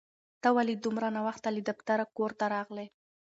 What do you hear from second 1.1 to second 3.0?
ناوخته له دفتره کور ته راغلې؟